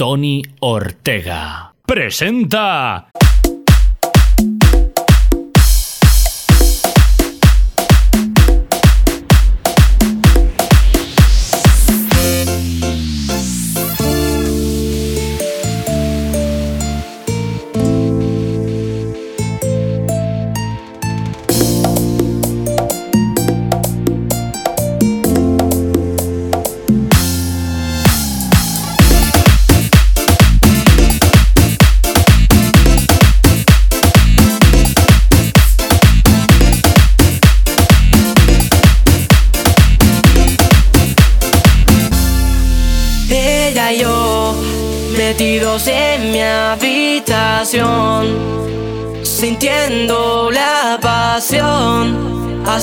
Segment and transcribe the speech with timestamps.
[0.00, 1.74] Tony Ortega.
[1.84, 3.10] Presenta...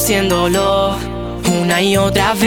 [0.08, 0.96] haciéndolo
[1.52, 2.47] una y otra vez.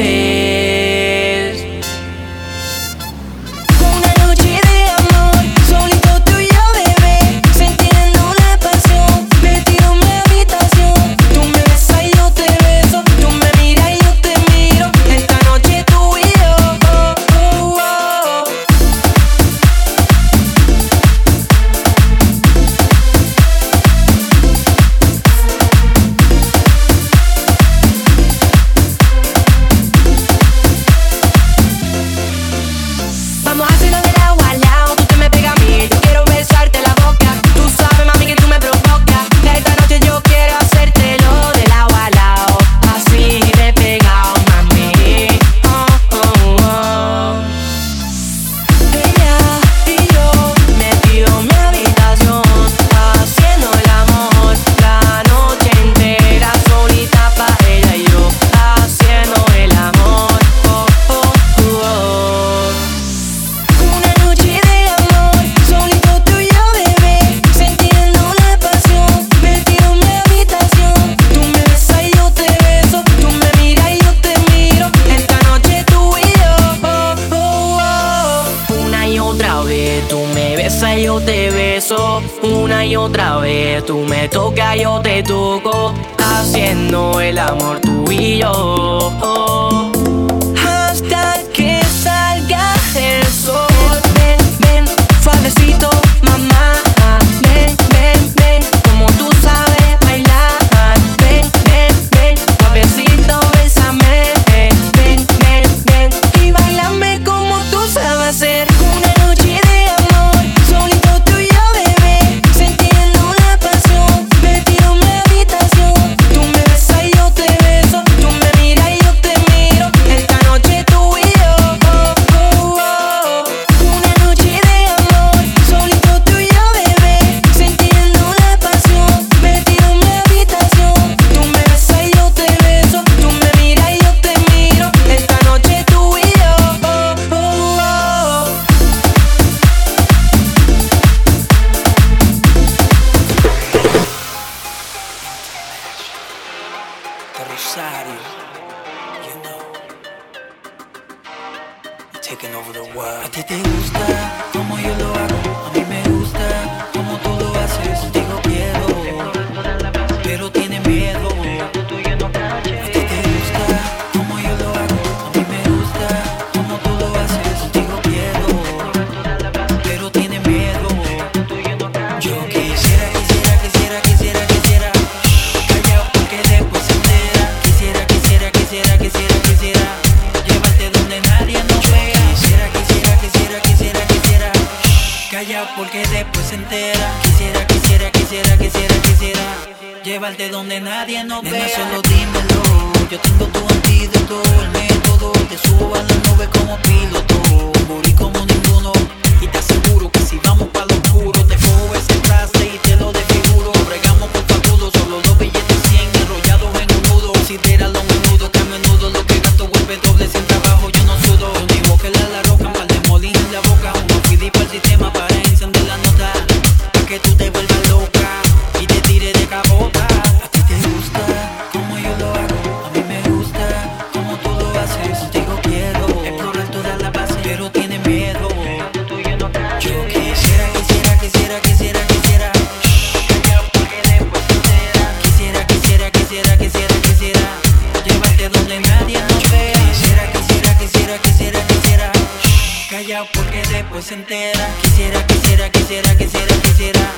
[244.01, 247.13] Quisiera, quisiera, quisiera, quisiera, quisiera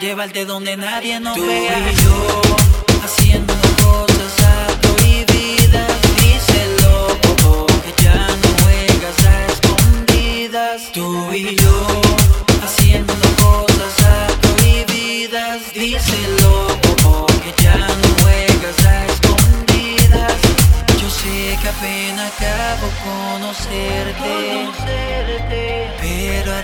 [0.00, 1.76] llevarte donde nadie nos Tú vea.
[1.76, 2.42] Tú y yo
[3.04, 6.00] haciendo cosas a prohibidas.
[6.18, 7.06] Díselo,
[7.46, 10.92] oh, que ya no juegas a escondidas.
[10.92, 12.02] Tú y yo
[12.64, 15.72] haciendo cosas a prohibidas.
[15.72, 16.66] Díselo,
[17.04, 20.40] oh, que ya no juegas a escondidas.
[21.00, 24.18] Yo sé que apenas acabo conocerte.
[24.18, 26.03] conocerte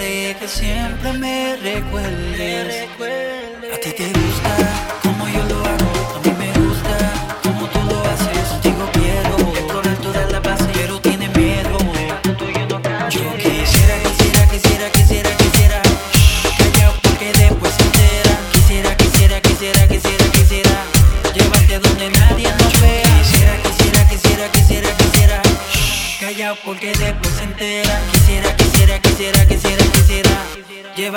[0.01, 2.89] que siempre me recuerdes.
[3.75, 4.30] A ti te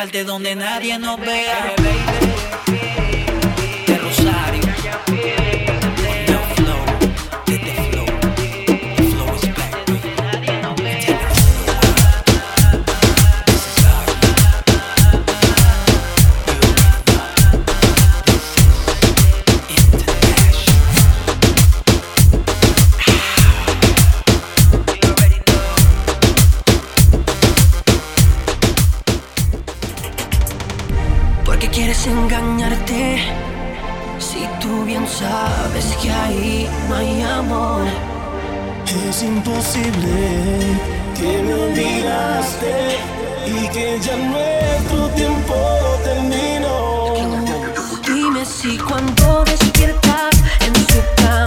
[0.04, 1.76] llevarte donde nadie nos vea.
[1.78, 3.13] Baby, baby.
[37.04, 37.86] hay amor.
[39.10, 40.78] Es imposible
[41.18, 42.98] que me olvidaste
[43.46, 45.56] y que ya nuestro tiempo
[46.04, 47.14] terminó.
[48.08, 50.32] Dime si cuando despiertas
[50.66, 51.43] en su cama.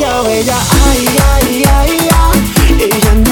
[0.00, 2.32] 要回家，哎呀呀呀，
[2.78, 3.29] 一想。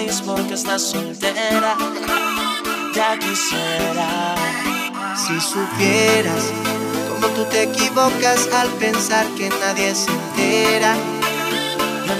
[0.00, 1.76] feliz porque estás soltera.
[2.94, 4.34] Ya quisiera
[5.16, 6.44] si supieras
[7.08, 10.94] cómo tú te equivocas al pensar que nadie se entera.
[12.06, 12.14] No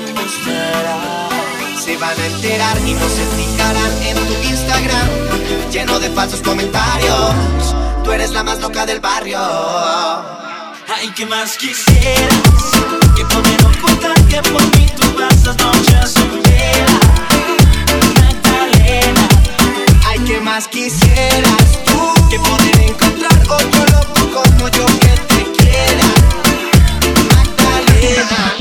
[1.80, 5.08] se van a enterar y no se fijarán en tu Instagram
[5.72, 7.34] lleno de falsos comentarios.
[8.04, 9.38] Tú eres la más loca del barrio.
[10.94, 12.42] Ay, que más quisieras
[13.16, 16.99] que poder ocultar que por mí tú pasas noches soltera.
[20.40, 26.04] más quisieras tú que poder encontrar otro loco como yo que te quiera.
[27.34, 28.54] Magdalena.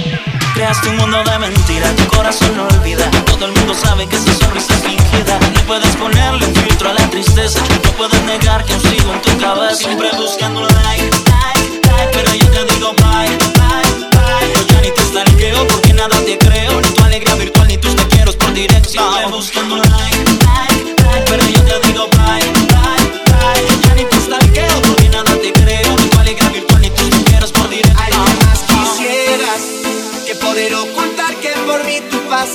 [0.54, 3.10] Creaste un mundo de mentiras, tu corazón no olvida.
[3.26, 5.40] Todo el mundo sabe que esa sonrisa es fingida.
[5.54, 7.62] No puedes ponerle un filtro a la tristeza.
[7.84, 9.76] No puedes negar que sigo en tu cabeza.
[9.76, 12.10] Siempre buscando like, like, like.
[12.14, 14.54] Pero yo te digo bye, bye, bye.
[14.54, 16.82] Yo ya ni te stalkeo porque nada te creo.
[16.82, 19.14] Ni tu alegría virtual ni tus te quiero por dirección.
[19.14, 20.19] Siempre buscando like.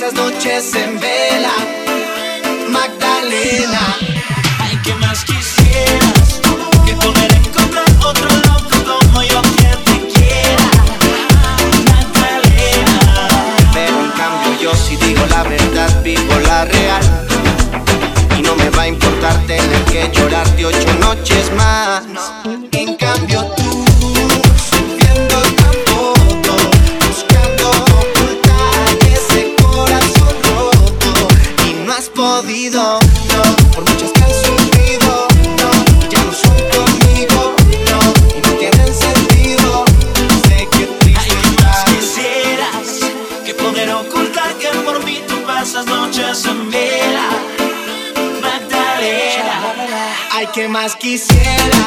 [0.05, 1.53] esas noches en vela,
[2.69, 3.95] Magdalena.
[4.59, 6.41] Ay, ¿qué más quisieras?
[6.85, 10.69] Que poder encontrar otro loco como yo que te quiera,
[11.91, 13.29] Magdalena.
[13.73, 17.27] Pero en cambio yo si digo la verdad, vivo la real.
[18.37, 22.04] Y no me va a importar tener que llorarte ocho noches más.
[50.75, 51.84] más quisiera.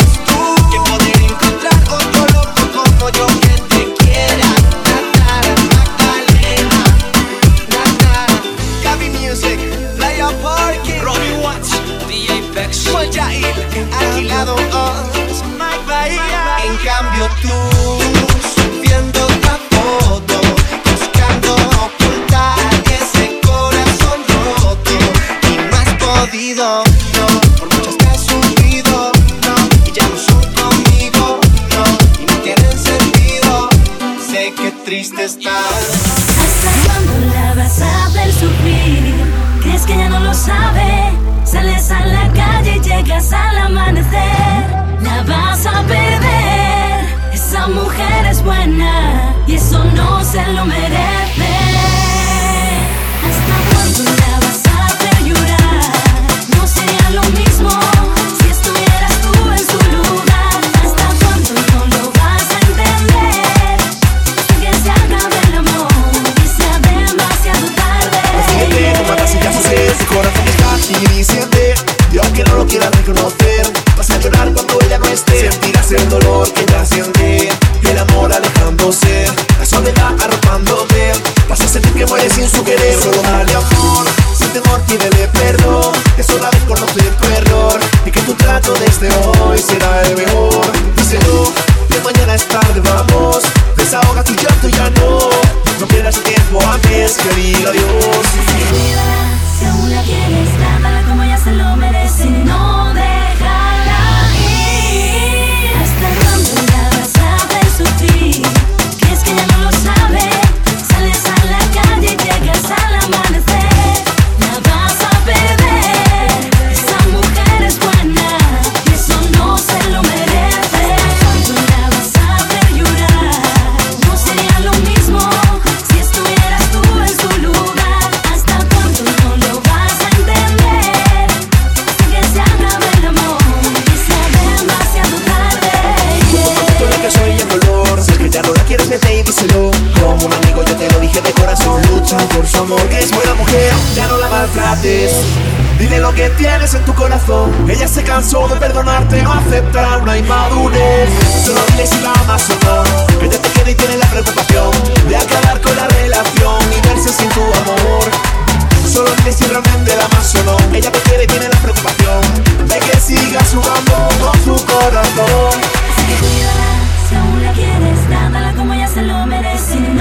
[168.99, 169.98] Se lo merece.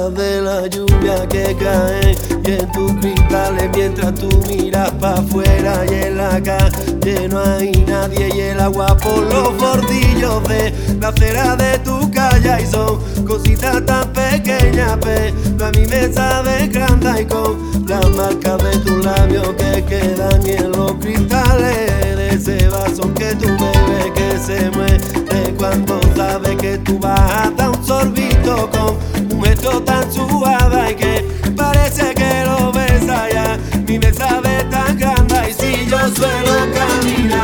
[0.00, 5.94] de la lluvia que cae y en tus cristales mientras tú miras para afuera y
[5.94, 11.54] en la calle no hay nadie y el agua por los bordillos de la acera
[11.54, 17.26] de tu calle y son cositas tan pequeñas pero a mi me sabe grande y
[17.26, 23.14] con las marcas de tus labios que quedan y en los cristales de ese vaso
[23.14, 28.68] que tú bebes que se muere cuando sabes que tú vas a dar un sorbito
[28.70, 29.23] con
[29.64, 31.24] beso tan suave que
[31.56, 33.58] parece que lo ves allá.
[33.86, 37.43] Mi mesa ve tan grande y si yo suelo caminar.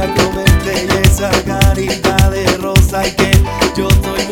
[0.00, 3.30] a comerte esa carita de rosa y que
[3.76, 4.27] yo estoy.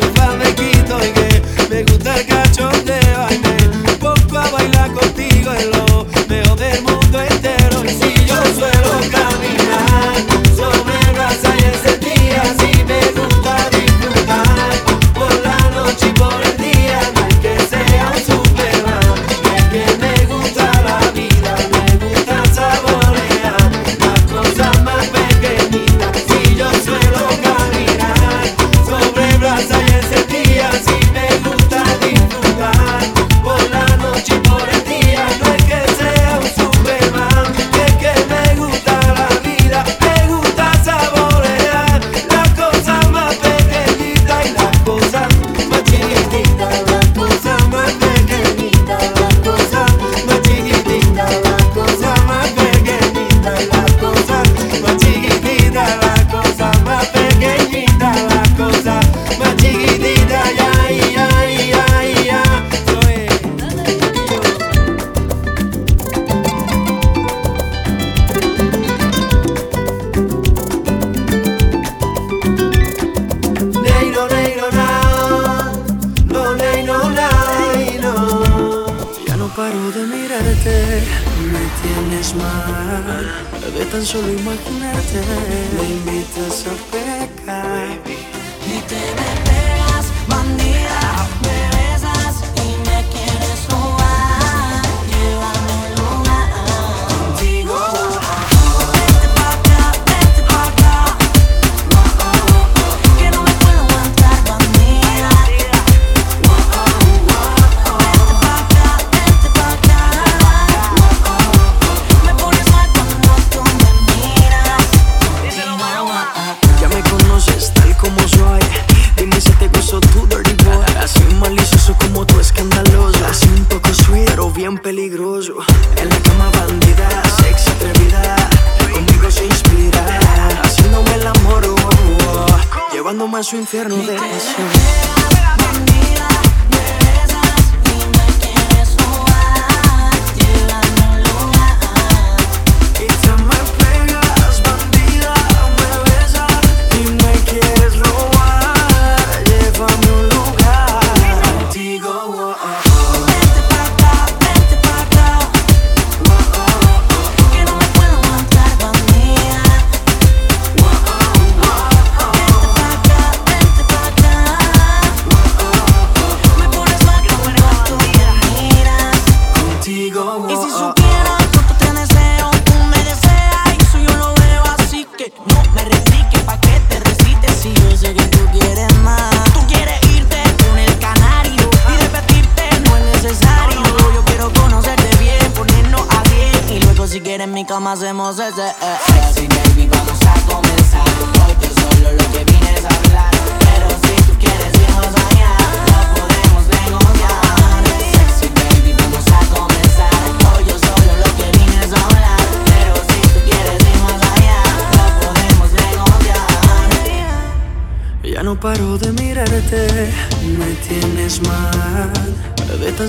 [133.43, 135.36] Su infierno de pasión.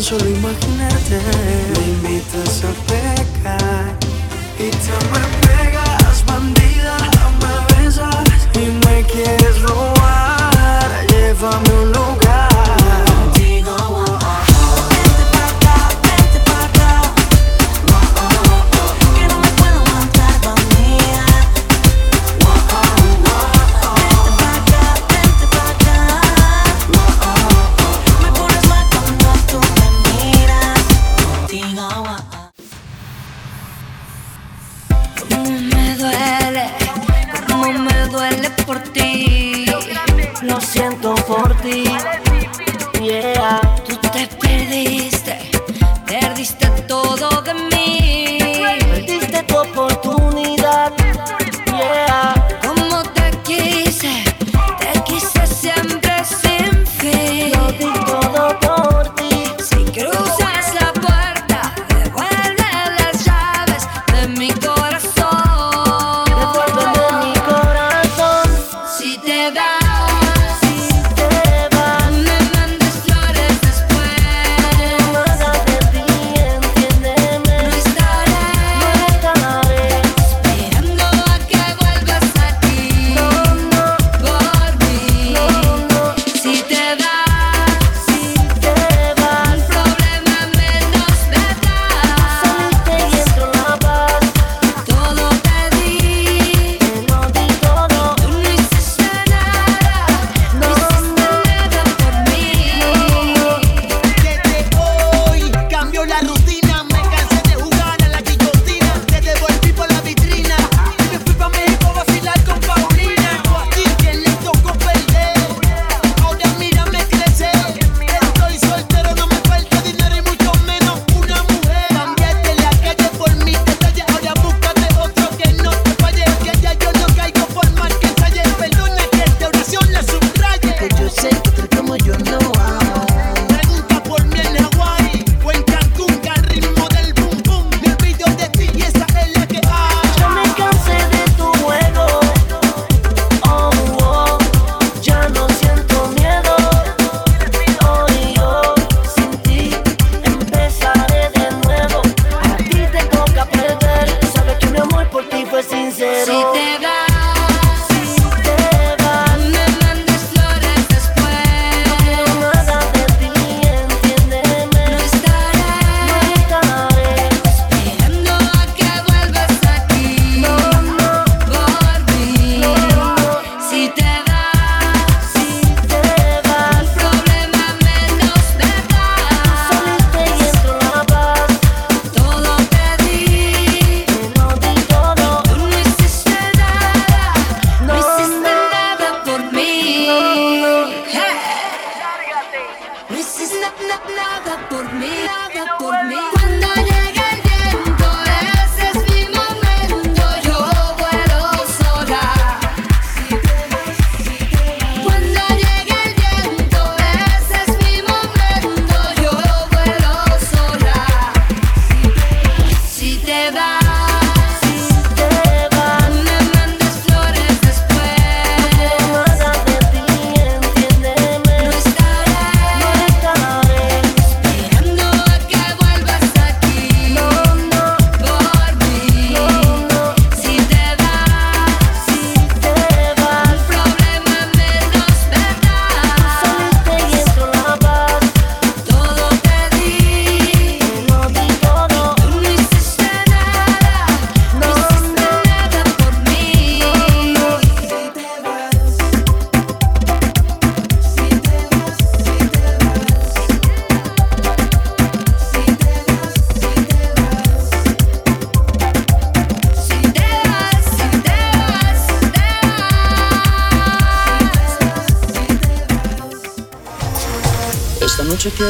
[0.09, 0.78] Solo imaginarte.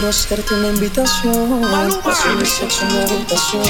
[0.09, 1.65] Quiero hacerte una invitación.
[2.05, 3.63] Hacer mi sexo en mi habitación.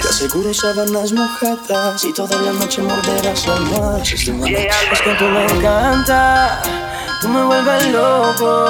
[0.00, 4.02] Te aseguro sábanas mojadas y toda la noche morderás la almohada.
[4.02, 6.62] Es que tú me encanta,
[7.20, 8.68] tú me vuelves loco.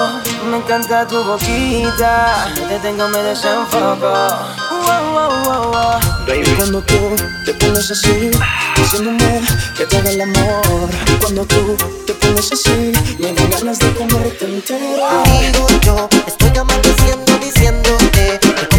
[0.51, 4.13] Me encanta tu boquita, te tengo me desenfoco.
[4.71, 6.09] Wow, wow, wow, wow.
[6.35, 8.31] Y cuando tú te pones así,
[8.77, 9.43] diciéndome
[9.77, 10.89] que te haga el amor.
[11.21, 11.77] Cuando tú
[12.07, 15.09] te pones así, me dan ganas de comerte entero.
[15.43, 16.48] Digo yo, estoy
[17.41, 18.78] diciéndote que contigo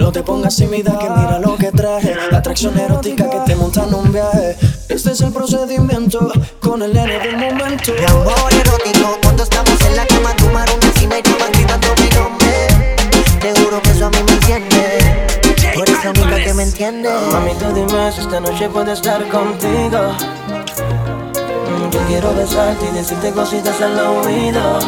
[0.00, 2.14] no te pongas tímida que mira lo que traje.
[2.30, 4.56] La atracción erótica que te monta en un viaje.
[4.88, 6.30] Este es el procedimiento
[6.60, 7.92] con el nene del momento.
[7.98, 12.08] Mi amor erótico, cuando estamos en la cama, tu mano encima y vas gritando mi
[12.16, 12.96] nombre.
[13.40, 15.36] Te juro que eso a mí me enciende.
[15.74, 17.10] Tú eres la única que me entiende.
[17.32, 20.12] Mami, tú dime si esta noche puedo estar contigo.
[21.68, 24.78] Mm, Yo quiero besarte y decirte cositas al oído.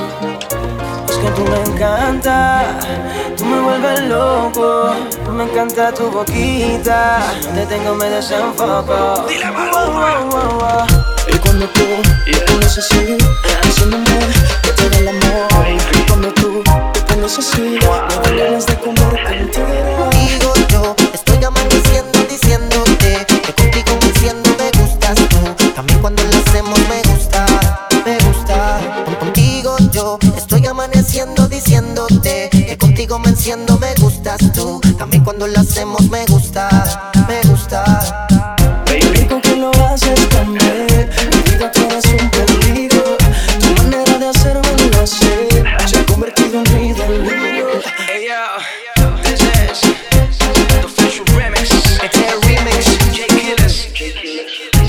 [1.08, 4.94] Es que tú me encanta, tú me vuelves loco.
[5.32, 7.20] Me encanta tu boquita,
[7.54, 8.84] te tengo me desenfoco.
[8.84, 10.86] Wow, wow, wow, wow.
[11.32, 11.84] Y cuando tú
[12.24, 13.16] te pones así,
[13.62, 14.18] diciéndome
[14.62, 15.48] que te da el amor.
[15.94, 20.17] Y cuando tú te pones así, me dan ganas de comerte entera.
[33.08, 34.80] Contigo me enciendo, me gustas tú.
[34.98, 36.68] También cuando lo hacemos me gusta,
[37.26, 38.36] me gusta.
[38.86, 41.08] Rico que lo haces también.
[41.32, 43.16] Mi vida tú eres un peligro.
[43.60, 45.48] Tu manera de hacerme lo sé.
[45.86, 47.68] Se ha convertido en mi delirio.
[48.08, 50.38] Hey yo, this is
[50.68, 51.70] the official remix.
[52.02, 52.84] Este es el remix,
[53.16, 53.88] J Killers,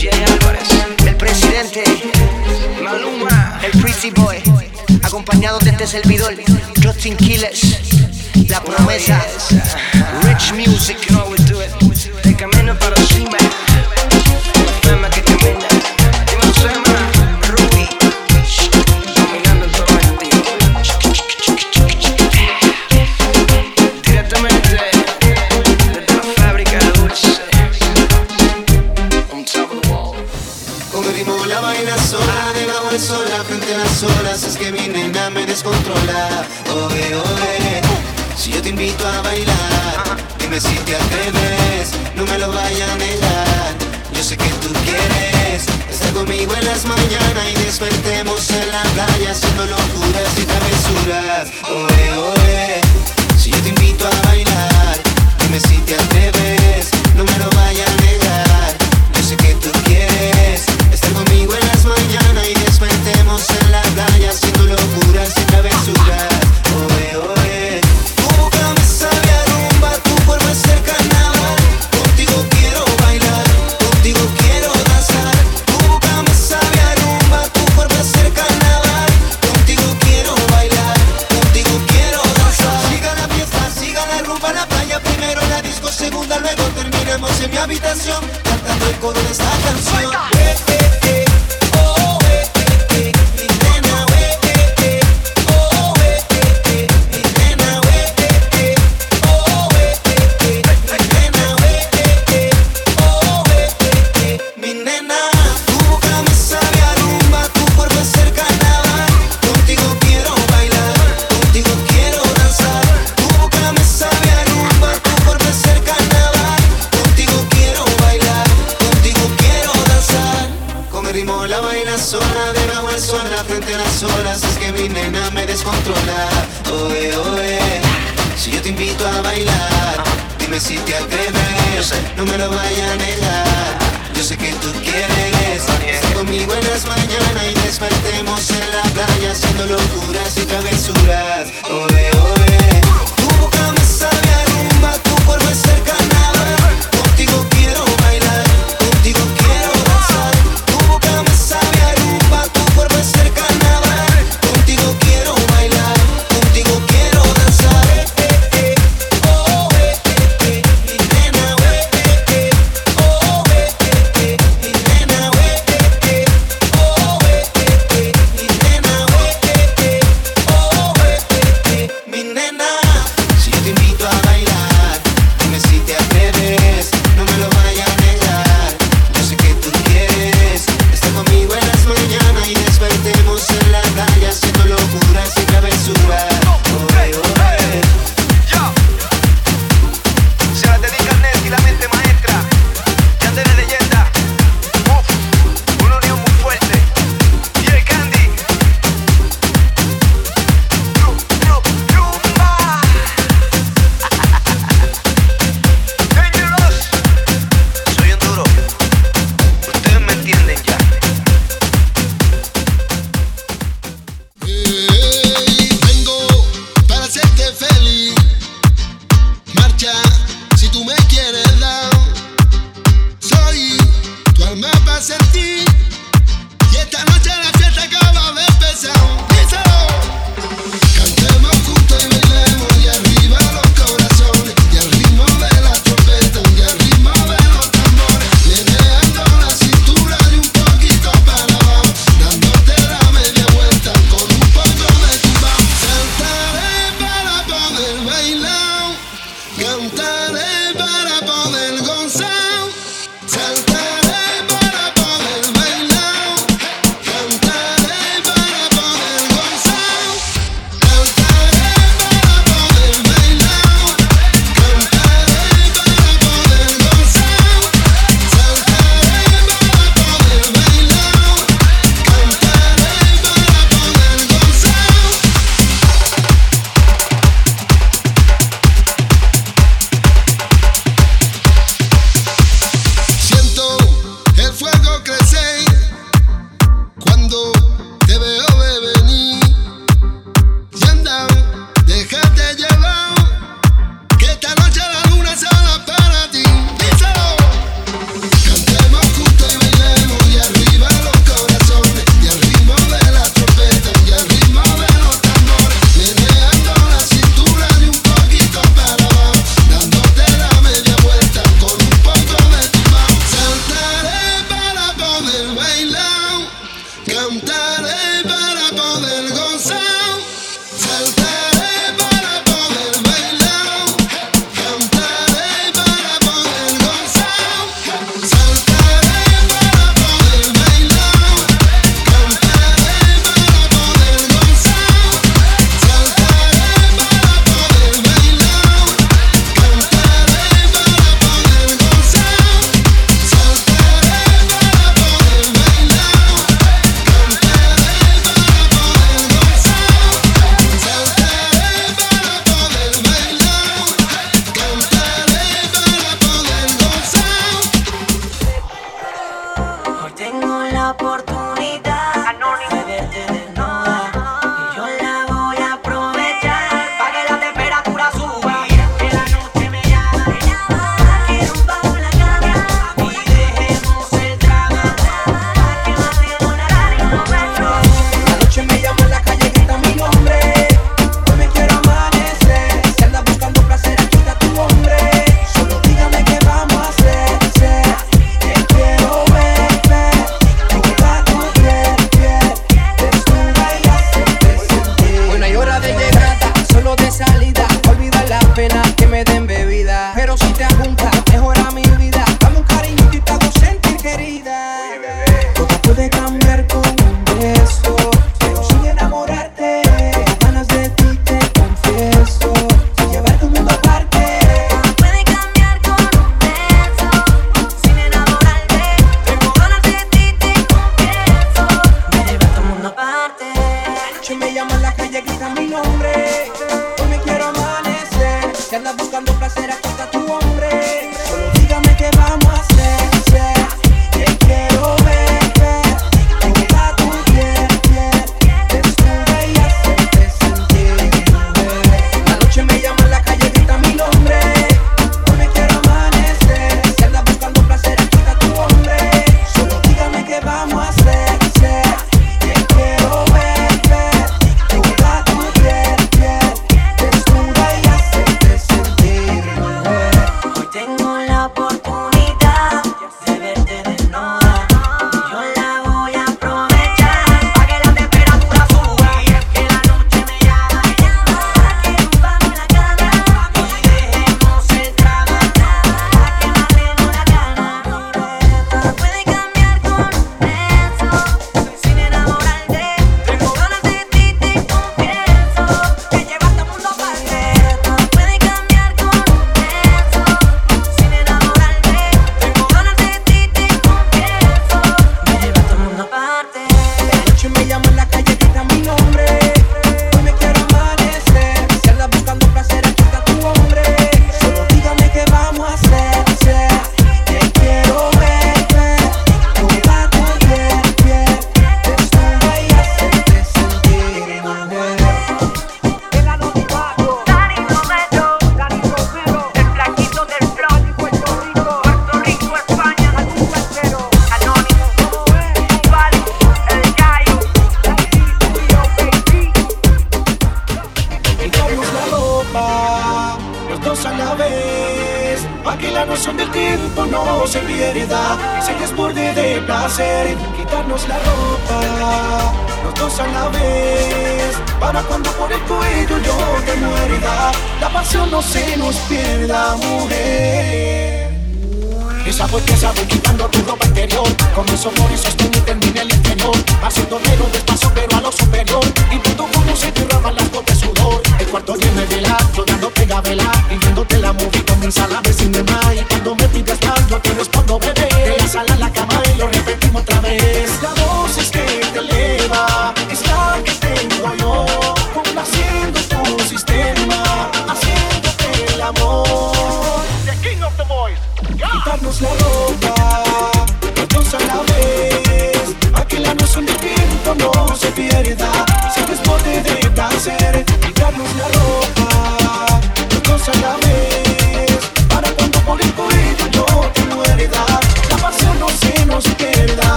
[0.00, 0.68] J Álvarez,
[1.06, 1.84] el presidente,
[2.82, 3.60] Maluma.
[3.62, 4.42] el Pretty Boy,
[5.02, 6.34] acompañado de este servidor,
[6.82, 7.67] Justin promesa,
[8.98, 11.08] Rich Music.
[11.08, 11.17] You know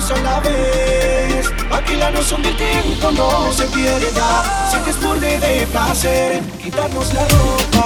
[0.00, 1.50] una sola vez.
[1.68, 4.68] Vacilarnos un tiempo no se pierde ya.
[4.70, 7.84] Sin desborde de placer, quitarnos la ropa.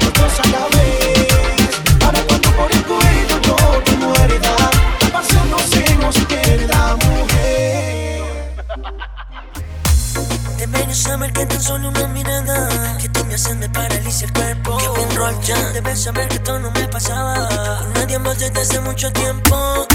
[0.00, 1.78] Dos a la vez.
[2.00, 4.56] Para cuando por el cuello yo te muerda.
[5.02, 8.24] Al pasar no se nos pierda, mujer.
[10.58, 14.78] Te saber que tan solo una mirada Que tú me haces me paraliza el cuerpo
[14.78, 17.48] Que un roll ya Debes saber que esto no me pasaba
[17.80, 19.86] Con nadie más desde hace mucho tiempo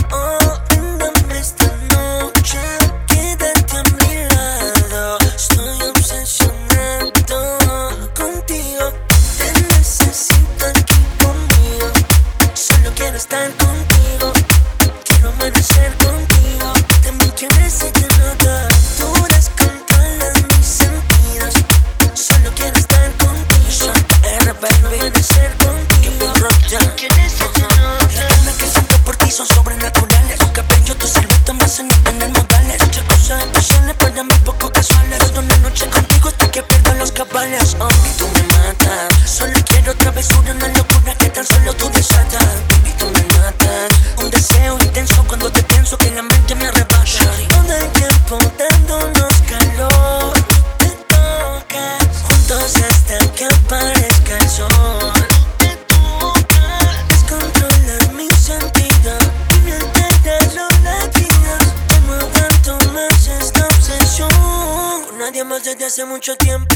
[66.20, 66.69] mucho tiempo.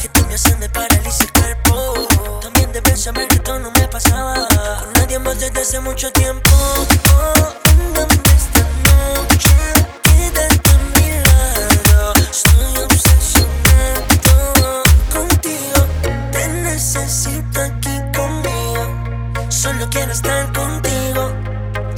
[0.00, 2.40] Que tú me asciende, paraliza el cuerpo.
[2.40, 4.48] También debes saber que esto no me pasaba.
[4.80, 6.50] Con nadie más desde hace mucho tiempo.
[6.50, 9.54] Oh, Ándame esta noche
[10.02, 14.82] Quédate a mi lado Estoy obsesionado
[15.12, 15.86] contigo.
[16.32, 19.50] Te necesito aquí conmigo.
[19.50, 21.32] Solo quiero estar contigo.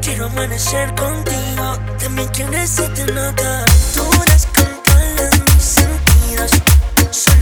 [0.00, 1.78] Quiero amanecer contigo.
[1.98, 3.04] También quiero si te
[3.94, 4.02] Tú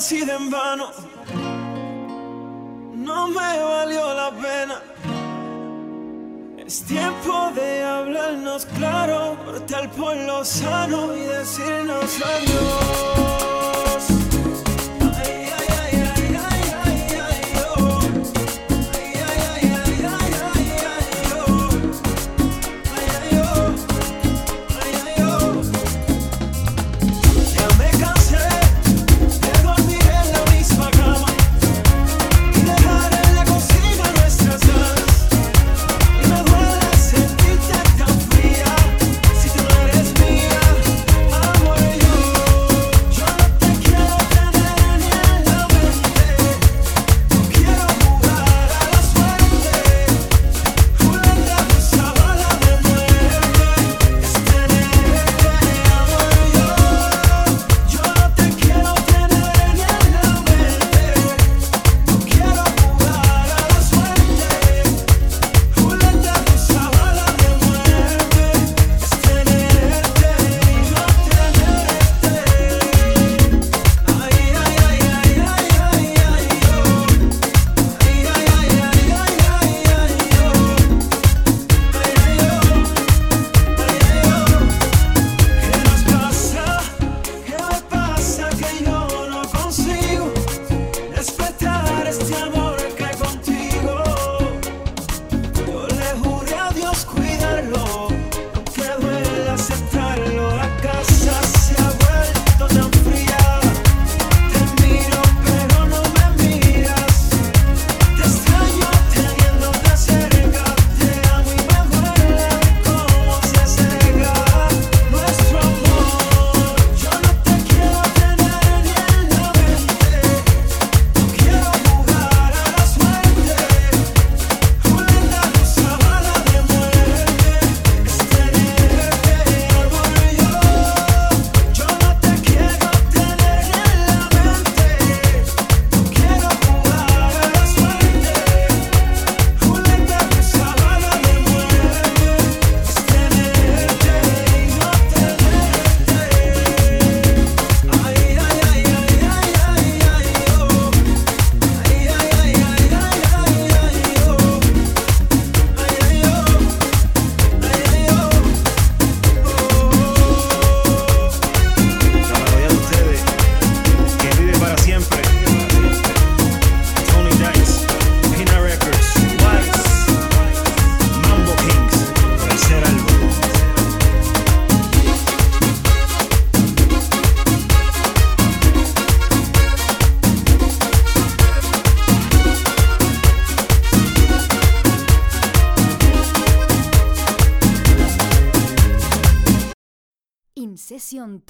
[0.00, 0.90] sido en vano,
[2.94, 4.82] no me valió la pena.
[6.58, 13.59] Es tiempo de hablarnos claro, cortar por lo sano y decirnos adiós.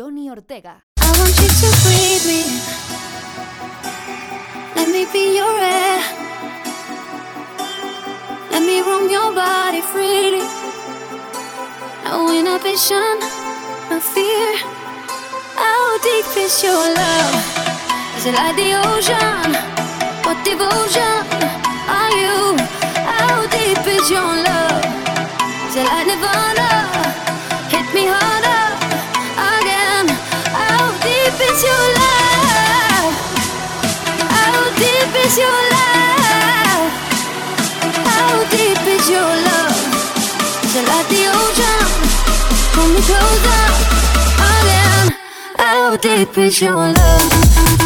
[0.01, 0.83] Tony Ortega.
[0.97, 2.41] I want you to breathe me.
[4.75, 6.01] Let me be your air.
[8.51, 10.41] Let me roam your body freely.
[12.07, 13.13] No inhibition,
[13.91, 14.49] no fear.
[15.61, 17.37] How deep is your love?
[18.17, 19.53] Is it like the ocean?
[20.25, 21.21] What devotion
[21.93, 22.57] are you?
[23.05, 24.81] How deep is your love?
[25.69, 27.00] Is it like nirvana?
[38.05, 39.79] How deep is your love?
[42.75, 43.63] Pull me closer
[44.51, 45.15] again.
[45.57, 47.80] How deep is your love?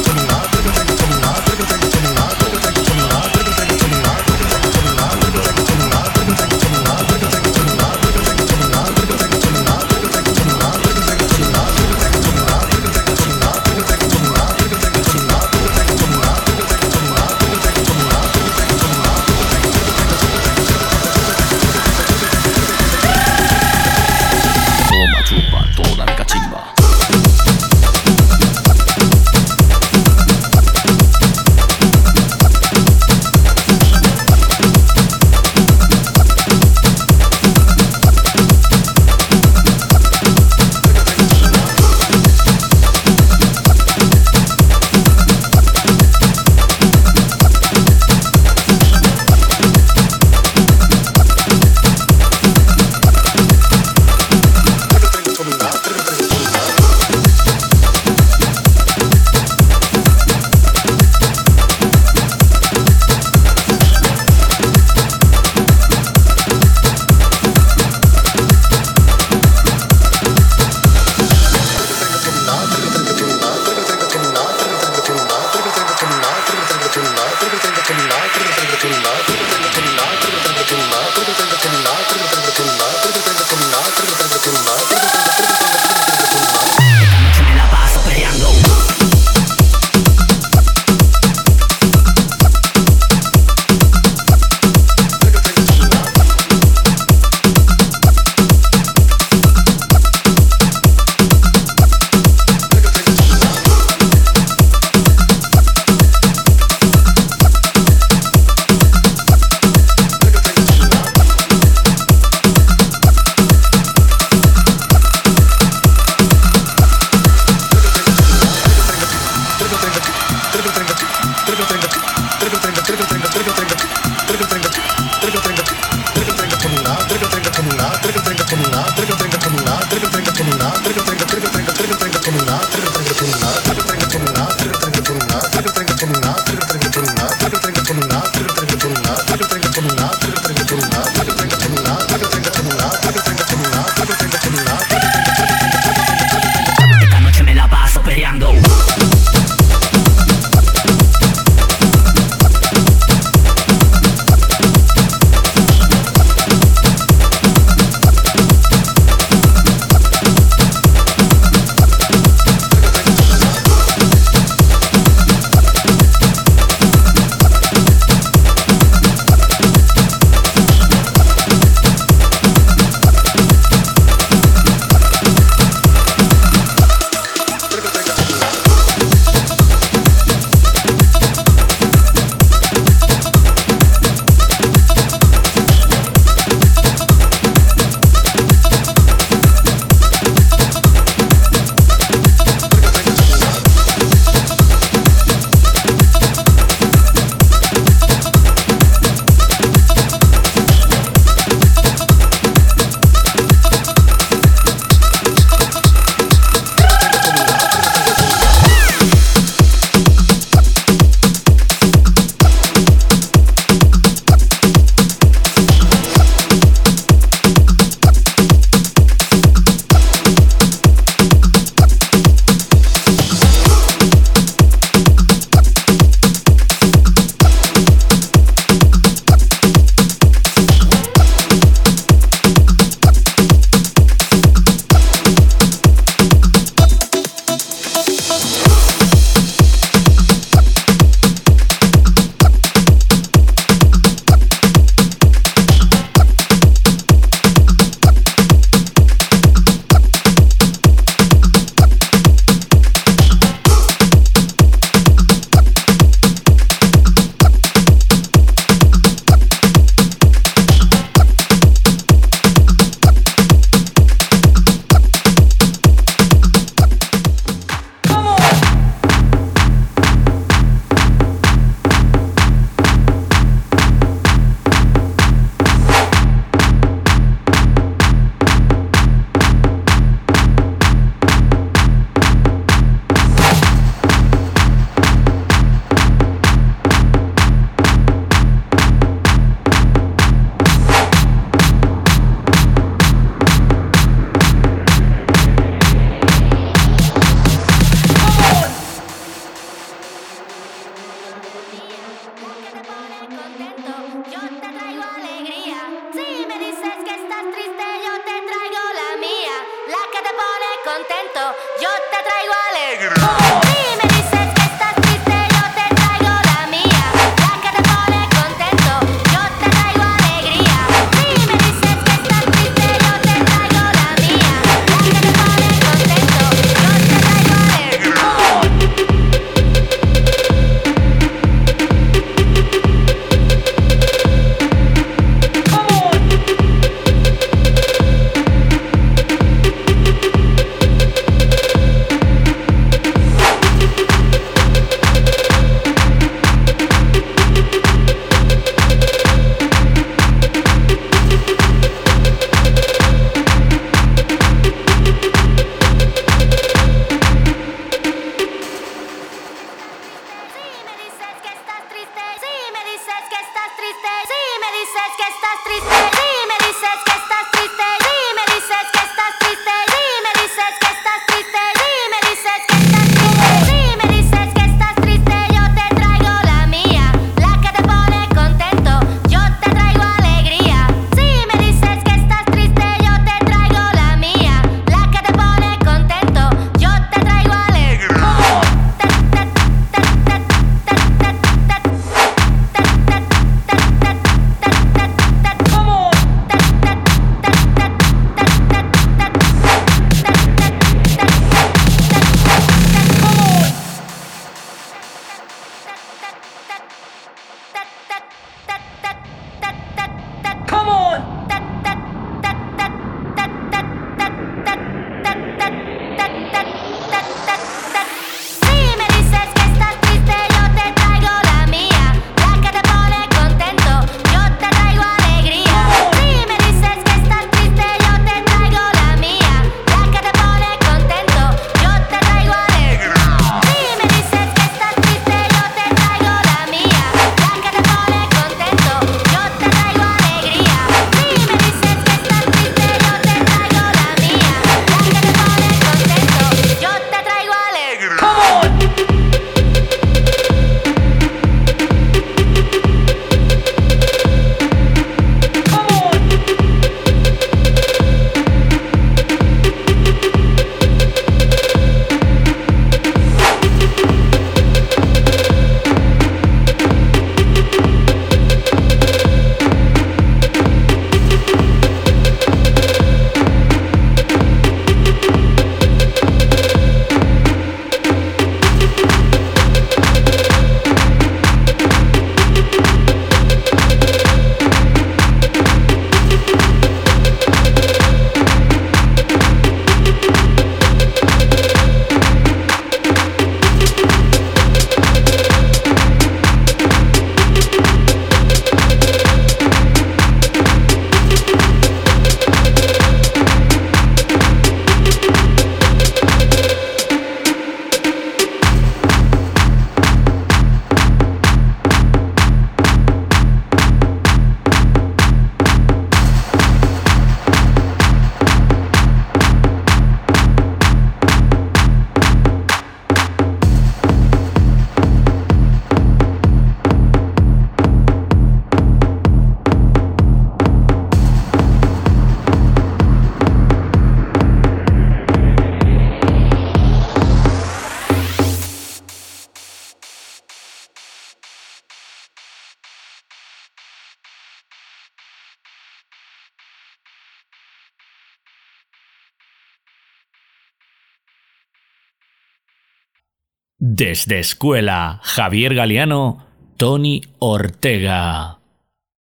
[554.19, 558.58] Desde Escuela, Javier Galeano, Tony Ortega.